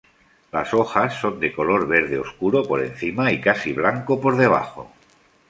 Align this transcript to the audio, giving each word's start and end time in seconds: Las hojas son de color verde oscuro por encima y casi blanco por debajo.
Las 0.51 0.73
hojas 0.73 1.19
son 1.21 1.39
de 1.39 1.53
color 1.53 1.87
verde 1.87 2.17
oscuro 2.17 2.63
por 2.67 2.81
encima 2.83 3.31
y 3.31 3.39
casi 3.39 3.71
blanco 3.71 4.19
por 4.19 4.35
debajo. 4.35 4.91